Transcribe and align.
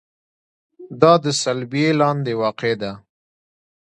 دا 1.01 1.13
د 1.23 1.25
صلبیې 1.41 1.89
لاندې 2.01 2.33
واقع 2.41 2.73
ده. 2.81 2.91